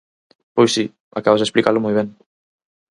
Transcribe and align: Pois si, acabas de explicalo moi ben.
Pois 0.55 0.71
si, 0.75 0.85
acabas 1.19 1.39
de 1.41 1.45
explicalo 1.47 1.83
moi 1.83 1.93
ben. 1.99 2.07